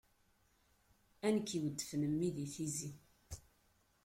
[1.25, 2.89] A nekk iweddfen mmi di tizi!